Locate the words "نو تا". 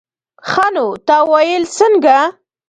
0.75-1.17